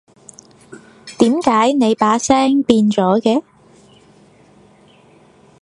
[1.19, 3.43] 點解你把聲變咗嘅？